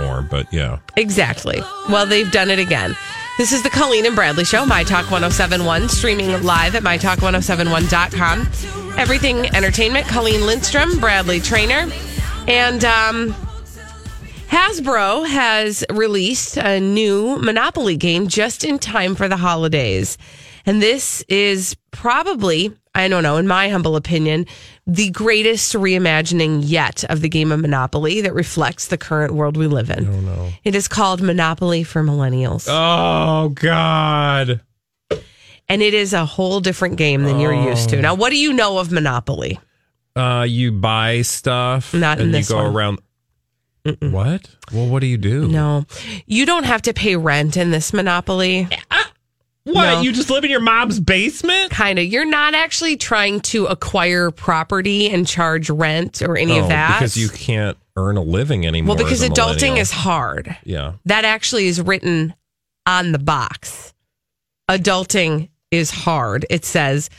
[0.00, 0.78] more, but yeah.
[0.96, 1.60] Exactly.
[1.88, 2.96] Well, they've done it again.
[3.40, 8.98] This is the Colleen and Bradley Show, My Talk 1071, streaming live at MyTalk1071.com.
[8.98, 11.90] Everything Entertainment, Colleen Lindstrom, Bradley Trainer.
[12.46, 13.32] And um,
[14.48, 20.18] Hasbro has released a new Monopoly game just in time for the holidays.
[20.66, 24.46] And this is probably, I don't know, in my humble opinion,
[24.86, 29.66] the greatest reimagining yet of the game of Monopoly that reflects the current world we
[29.66, 30.06] live in.
[30.06, 30.50] Oh, no.
[30.64, 32.66] It is called Monopoly for Millennials.
[32.68, 34.60] Oh, God.
[35.68, 38.00] And it is a whole different game than you're used to.
[38.02, 39.58] Now, what do you know of Monopoly?
[40.16, 42.74] Uh, you buy stuff Not in and this you go one.
[42.74, 42.98] around.
[44.00, 44.46] What?
[44.72, 45.48] Well, what do you do?
[45.48, 45.86] No,
[46.26, 48.68] you don't have to pay rent in this Monopoly.
[49.64, 49.74] What?
[49.74, 50.00] No.
[50.00, 51.70] You just live in your mom's basement?
[51.70, 52.06] Kind of.
[52.06, 56.98] You're not actually trying to acquire property and charge rent or any Oh, of that.
[56.98, 58.96] Because you can't earn a living anymore.
[58.96, 60.56] well, because adulting is hard.
[60.64, 60.94] Yeah.
[61.04, 62.34] That actually is written
[62.86, 63.92] on the box.
[64.70, 66.46] Adulting is hard.
[66.48, 67.10] It says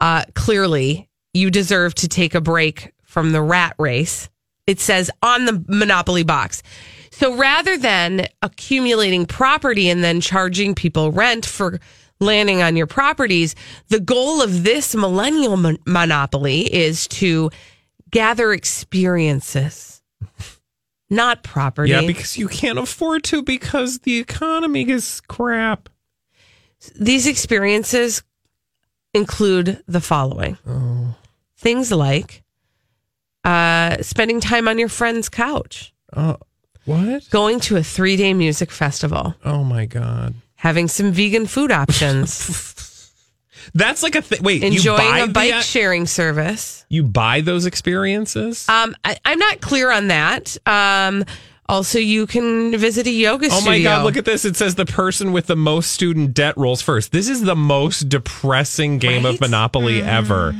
[0.00, 4.28] uh, clearly you deserve to take a break from the rat race.
[4.66, 6.62] It says on the Monopoly box.
[7.16, 11.78] So rather than accumulating property and then charging people rent for
[12.20, 13.54] landing on your properties,
[13.88, 17.50] the goal of this millennial mon- monopoly is to
[18.10, 20.02] gather experiences,
[21.08, 21.90] not property.
[21.92, 25.88] Yeah, because you can't afford to because the economy is crap.
[26.98, 28.22] These experiences
[29.14, 30.58] include the following
[31.56, 32.42] things like
[33.44, 36.36] uh, spending time on your friend's couch, Oh,
[36.84, 37.28] what?
[37.30, 40.34] going to a three day music festival, Oh my god.
[40.56, 43.10] having some vegan food options,
[43.74, 44.42] That's like a thing.
[44.42, 46.84] Wait, you enjoying buy a bike the- sharing service.
[46.90, 48.68] You buy those experiences?
[48.68, 50.54] Um, I, I'm not clear on that.
[50.66, 51.24] Um,
[51.66, 53.56] also, you can visit a yoga studio.
[53.56, 53.90] Oh studio.
[53.90, 54.44] my God, look at this.
[54.44, 57.10] It says the person with the most student debt rolls first.
[57.10, 60.54] This is the most depressing game of Monopoly ever.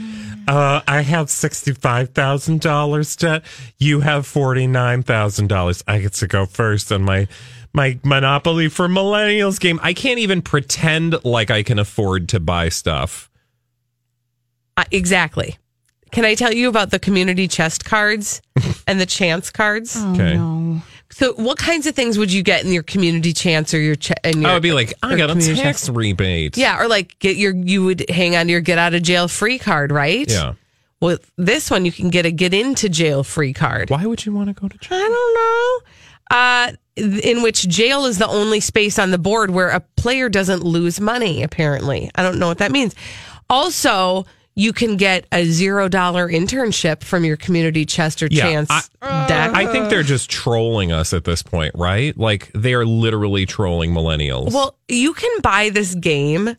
[0.46, 3.44] Uh, I have $65,000 debt.
[3.78, 5.83] You have $49,000.
[5.87, 7.28] I get to go first on my
[7.76, 9.80] my Monopoly for Millennials game.
[9.83, 13.28] I can't even pretend like I can afford to buy stuff.
[14.76, 15.59] Uh, exactly.
[16.12, 18.40] Can I tell you about the community chest cards
[18.87, 19.96] and the chance cards?
[19.96, 20.37] Okay.
[21.14, 23.94] So, what kinds of things would you get in your community chance or your?
[23.94, 25.88] Ch- in your I would be like, I got a tax chest?
[25.90, 26.57] rebate.
[26.57, 29.29] Yeah, or like get your you would hang on to your get out of jail
[29.29, 30.29] free card, right?
[30.29, 30.55] Yeah.
[31.00, 33.90] Well, this one you can get a get into jail free card.
[33.90, 34.98] Why would you want to go to jail?
[34.98, 36.37] I don't know.
[36.37, 36.72] Uh,
[37.22, 41.00] in which jail is the only space on the board where a player doesn't lose
[41.00, 41.44] money.
[41.44, 42.94] Apparently, I don't know what that means.
[43.48, 49.27] Also, you can get a zero dollar internship from your community chest or chance I,
[49.27, 49.51] deck.
[49.55, 52.17] I think they're just trolling us at this point, right?
[52.17, 54.53] Like they are literally trolling millennials.
[54.53, 56.57] Well, you can buy this game.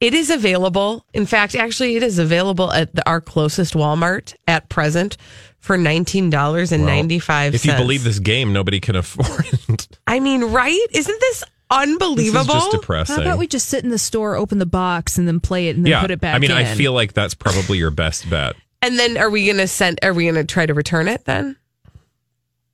[0.00, 1.04] It is available.
[1.12, 5.16] In fact, actually, it is available at the, our closest Walmart at present
[5.58, 7.54] for nineteen dollars and ninety five.
[7.54, 9.98] if you believe this game, nobody can afford it.
[10.06, 10.86] I mean, right?
[10.92, 12.44] Isn't this unbelievable?
[12.44, 13.16] This is just depressing.
[13.16, 15.76] How about we just sit in the store, open the box, and then play it,
[15.76, 16.34] and then yeah, put it back?
[16.34, 18.56] I mean, I feel like that's probably your best bet.
[18.82, 19.98] and then, are we going to send?
[20.02, 21.56] Are we going to try to return it then?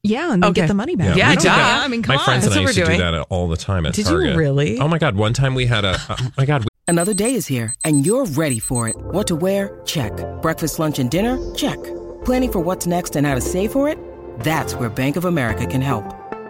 [0.03, 0.61] yeah, and then Okay.
[0.63, 1.17] get the money back.
[1.17, 2.25] Yeah, We don't I mean, come My on.
[2.27, 3.13] friends and I what used to we're do doing.
[3.13, 4.79] that all the time at Did you really?
[4.79, 5.17] Oh my god!
[5.17, 5.97] One time we had a.
[6.11, 6.67] Oh my god!
[6.87, 8.97] Another day is here, and you're ready for it.
[8.97, 9.81] What to wear?
[9.87, 10.13] Check.
[10.43, 11.39] Breakfast, lunch, and dinner?
[11.55, 11.83] Check.
[12.27, 13.99] Planning for what's next and how to save for it?
[14.41, 16.05] That's where Bank of America can help.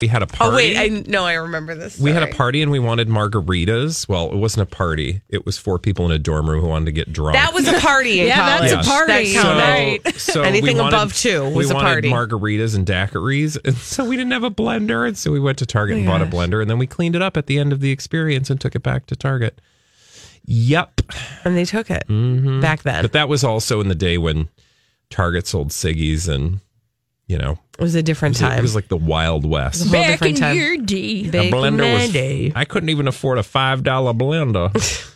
[0.00, 0.52] We had a party.
[0.52, 1.98] Oh wait, I know I remember this.
[1.98, 4.08] we had a party and we wanted margaritas.
[4.08, 5.22] Well, it wasn't a party.
[5.28, 7.34] It was four people in a dorm room who wanted to get drunk.
[7.34, 8.70] That was a party Yeah, college.
[8.70, 9.32] that's a party.
[9.32, 10.04] That counted.
[10.06, 10.14] Right.
[10.14, 12.10] So Anything wanted- above two was we a wanted party.
[12.10, 15.66] margaritas and daiquiris, and so we didn't have a blender, and so we went to
[15.66, 17.80] Target and bought a blender, and then we cleaned it up at the end of
[17.80, 19.60] the experience and took it back to Target.
[20.44, 21.00] Yep,
[21.44, 22.60] and they took it Mm-hmm.
[22.60, 23.02] back then.
[23.02, 24.48] but that was also in the day when
[25.10, 26.60] Target sold ciggies, and
[27.26, 28.58] you know, It was a it different was, time.
[28.58, 29.84] it was like the Wild West.
[29.84, 30.56] whole Back in time.
[30.56, 31.28] your day.
[31.28, 32.12] A Back in blender my was.
[32.12, 32.52] day.
[32.54, 34.74] I couldn't even afford a five dollar blender.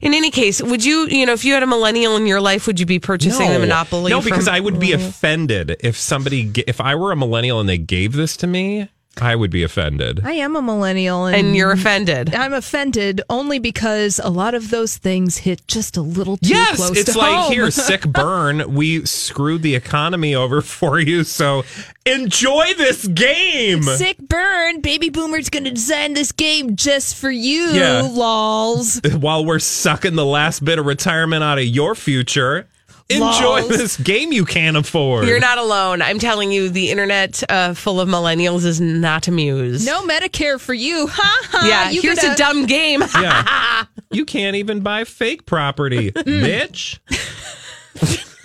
[0.00, 2.66] In any case, would you, you know, if you had a millennial in your life,
[2.66, 4.10] would you be purchasing the Monopoly?
[4.10, 4.94] No, because I would be mm.
[4.94, 8.88] offended if somebody, if I were a millennial and they gave this to me,
[9.20, 10.20] I would be offended.
[10.24, 12.34] I am a millennial, and, and you're offended.
[12.34, 16.54] I'm offended only because a lot of those things hit just a little too close
[16.54, 16.66] to home.
[16.70, 17.52] Yes, close it's to like home.
[17.52, 18.74] here, sick burn.
[18.74, 21.62] We screwed the economy over for you, so
[22.04, 23.82] enjoy this game.
[23.84, 24.80] Sick burn.
[24.80, 28.02] Baby Boomer's going to design this game just for you, Yeah.
[28.02, 29.00] lols.
[29.18, 32.66] While we're sucking the last bit of retirement out of your future,
[33.10, 33.68] enjoy Lols.
[33.68, 35.26] this game you can't afford.
[35.26, 36.00] You're not alone.
[36.02, 39.86] I'm telling you, the internet uh, full of millennials is not amused.
[39.86, 41.06] No Medicare for you.
[41.12, 41.66] Ha ha.
[41.68, 43.02] Yeah, You here's a dumb game.
[43.14, 43.84] Yeah.
[44.10, 46.98] you can't even buy fake property, bitch.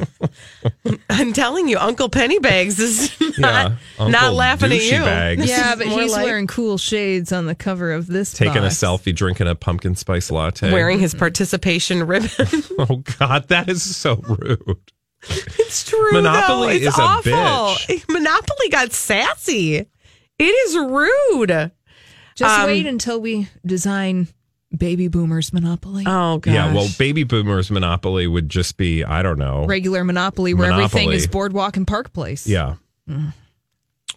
[1.09, 4.91] I'm telling you, Uncle Pennybags is not, Yeah, not laughing at you.
[4.99, 5.37] Doucheybags.
[5.37, 8.33] This Yeah, but he's like wearing cool shades on the cover of this.
[8.33, 8.81] Taking box.
[8.81, 10.71] a selfie, drinking a pumpkin spice latte.
[10.71, 12.29] wearing his participation ribbon.
[12.79, 14.61] Oh God, that is so rude.
[15.23, 16.13] it's true.
[16.13, 16.87] Monopoly though.
[16.87, 17.31] It's is a awful.
[17.31, 18.05] bitch.
[18.09, 19.75] Monopoly got sassy.
[19.77, 21.71] It is rude.
[22.35, 24.29] Just Um, wait until we design
[24.75, 26.03] baby boomers monopoly.
[26.07, 26.53] Oh gosh.
[26.53, 29.65] Yeah, well, baby boomers monopoly would just be I don't know.
[29.65, 32.47] Regular monopoly where everything is boardwalk and park place.
[32.47, 32.75] Yeah.
[33.09, 33.33] Mm.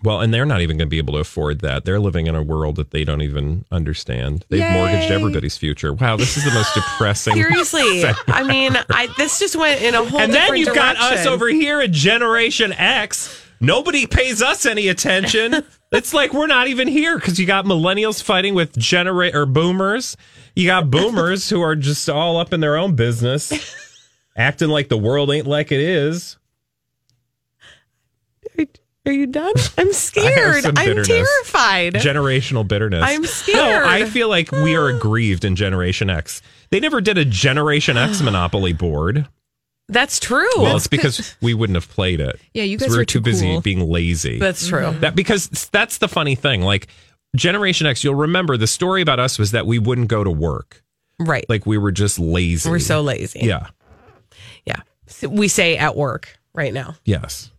[0.03, 1.85] Well, and they're not even going to be able to afford that.
[1.85, 4.45] They're living in a world that they don't even understand.
[4.49, 5.93] They've mortgaged everybody's future.
[5.93, 7.35] Wow, this is the most depressing.
[7.35, 8.05] Seriously.
[8.27, 10.21] I mean, I this just went in a whole.
[10.21, 13.45] and then you've got us over here at Generation X.
[13.61, 15.65] Nobody pays us any attention.
[15.93, 20.17] it's like we're not even here because you got millennials fighting with generate or boomers.
[20.57, 23.53] You got boomers who are just all up in their own business,
[24.37, 26.37] acting like the world ain't like it is.
[29.05, 29.53] Are you done?
[29.77, 30.65] I'm scared.
[30.65, 31.95] I'm terrified.
[31.95, 33.03] Generational bitterness.
[33.05, 33.57] I'm scared.
[33.57, 36.41] No, I feel like we are aggrieved in Generation X.
[36.71, 39.27] They never did a Generation X Monopoly board.
[39.93, 40.49] That's true.
[40.57, 42.41] Well, it's because we wouldn't have played it.
[42.55, 43.61] Yeah, you guys we were were too too busy cool.
[43.61, 44.39] being lazy.
[44.39, 44.81] That's true.
[44.81, 45.01] Mm-hmm.
[45.01, 46.63] That because that's the funny thing.
[46.63, 46.89] Like
[47.37, 50.83] Generation X, you'll remember the story about us was that we wouldn't go to work.
[51.19, 51.47] right.
[51.49, 52.69] Like we were just lazy.
[52.69, 53.41] We're so lazy.
[53.43, 53.69] Yeah.
[54.67, 54.81] Yeah.
[55.07, 56.97] So we say at work right now.
[57.05, 57.51] Yes.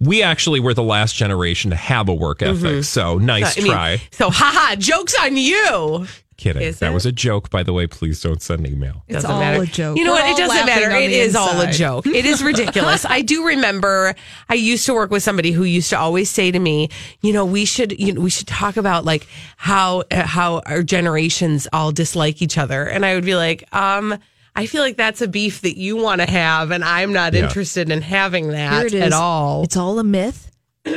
[0.00, 2.84] We actually were the last generation to have a work ethic.
[2.84, 3.60] So nice Mm-hmm.
[3.60, 4.02] I mean, try.
[4.12, 6.06] So, haha, joke's on you.
[6.38, 6.62] Kidding.
[6.62, 6.94] is That it?
[6.94, 7.86] was a joke, by the way.
[7.86, 9.02] Please don't send email.
[9.08, 9.62] It's Doesn't all matter.
[9.62, 9.98] a joke.
[9.98, 10.30] You know We're what?
[10.30, 10.90] It doesn't matter.
[10.92, 12.06] It is It the is all a joke.
[12.06, 13.04] It is ridiculous.
[13.04, 14.14] I do remember
[14.48, 16.88] I used to work with somebody who used to always say to me,
[17.22, 19.26] you know, we should you know, we should talk about like
[19.56, 22.84] how uh, how our generations all dislike each other.
[22.84, 24.16] And I would be like, um
[24.56, 27.44] I feel like that's a beef that you want to have and I'm not Yeah.
[27.44, 29.02] interested in having that Here it is.
[29.02, 29.64] at all.
[29.64, 30.50] It's all a myth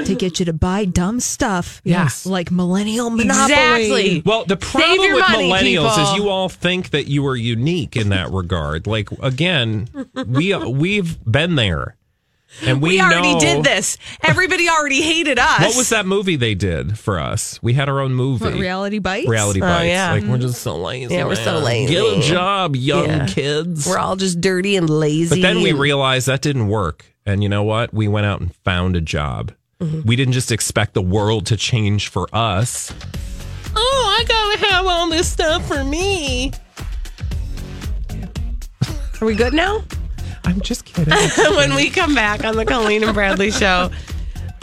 [0.06, 1.82] to get you to buy dumb stuff.
[1.84, 2.26] Yes.
[2.26, 3.54] Like millennial monopoly.
[3.54, 4.24] Exactly.
[4.26, 6.14] Well, the problem with money, millennials people.
[6.14, 8.88] is you all think that you are unique in that regard.
[8.88, 9.88] Like again,
[10.28, 11.96] we we've been there,
[12.66, 13.98] and we, we already know- did this.
[14.24, 15.62] Everybody already hated us.
[15.62, 17.60] What was that movie they did for us?
[17.62, 18.46] We had our own movie.
[18.46, 19.28] What, reality bites?
[19.30, 19.88] Reality Oh, bites.
[19.88, 20.12] yeah.
[20.12, 20.42] Like we're mm-hmm.
[20.42, 21.14] just so lazy.
[21.14, 21.94] Yeah, we're so lazy.
[21.94, 23.26] Get a job, young Yeah.
[23.28, 23.88] kids.
[23.88, 25.36] We're all just dirty and lazy.
[25.36, 27.94] but then we realized that didn't work, and you know what?
[27.94, 29.54] We went out and found a job.
[29.82, 30.02] Mm-hmm.
[30.08, 32.94] We didn't just expect the world to change for us.
[33.76, 36.52] Oh, I gotta have all this stuff for me.
[39.20, 39.84] Are we good now?
[40.46, 41.14] I'm just kidding.
[41.56, 43.92] when we come back on the Colleen and Bradley show.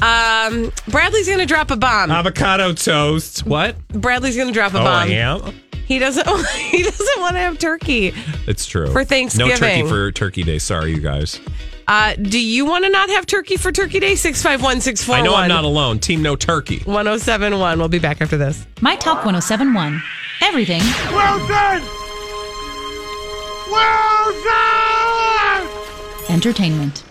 [0.01, 2.11] Um, Bradley's going to drop a bomb.
[2.11, 3.45] Avocado toast.
[3.47, 3.77] What?
[3.89, 5.11] Bradley's going to drop a Oh, I bomb.
[5.47, 5.61] am.
[5.87, 6.27] He doesn't.
[6.69, 8.13] He doesn't want to have turkey.
[8.47, 8.89] It's true.
[8.93, 9.51] For Thanksgiving.
[9.51, 10.59] No turkey for Turkey Day.
[10.59, 11.41] Sorry, you guys.
[11.89, 14.15] Uh, do you want to not have turkey for Turkey Day?
[14.15, 15.99] Six five one six four I know I'm not alone.
[15.99, 16.81] Team No Turkey.
[16.85, 17.79] 1071.
[17.79, 18.67] We'll be back after this.
[18.83, 20.03] My Talk 1071.
[20.43, 20.83] Everything
[21.13, 21.83] Wilson!
[23.71, 24.69] Wilson!
[26.29, 27.08] entertainment.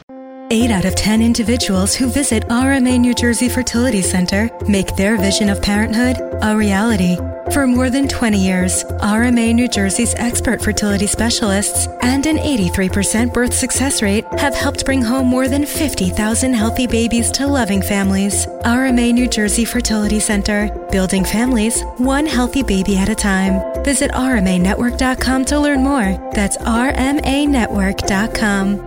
[0.50, 5.50] Eight out of 10 individuals who visit RMA New Jersey Fertility Center make their vision
[5.50, 7.18] of parenthood a reality.
[7.52, 13.54] For more than 20 years, RMA New Jersey's expert fertility specialists and an 83% birth
[13.54, 18.48] success rate have helped bring home more than 50,000 healthy babies to loving families.
[18.64, 23.84] RMA New Jersey Fertility Center, building families one healthy baby at a time.
[23.84, 26.32] Visit RMAnetwork.com to learn more.
[26.34, 28.87] That's RMAnetwork.com.